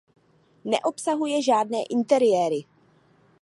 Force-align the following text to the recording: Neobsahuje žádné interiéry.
Neobsahuje 0.63 1.41
žádné 1.41 1.83
interiéry. 1.89 2.65